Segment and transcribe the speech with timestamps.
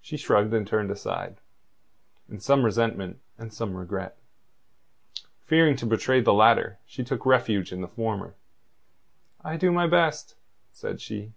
[0.00, 1.38] She shrugged and turned aside,
[2.28, 4.16] in some resentment and some regret.
[5.46, 8.36] Fearing to betray the latter, she took refuge in the former.
[9.42, 10.36] "I do my best,"
[10.70, 11.32] said she.